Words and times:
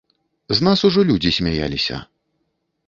З 0.59 0.65
нас 0.67 0.85
ужо 0.89 1.03
людзі 1.11 1.35
смяяліся. 1.39 2.03